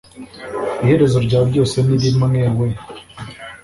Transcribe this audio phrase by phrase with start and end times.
[0.83, 2.71] iherezo ryabyose nirimwew